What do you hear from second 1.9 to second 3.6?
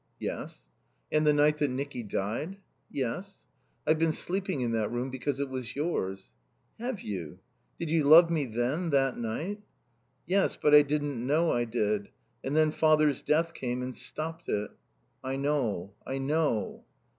died?" "Yes."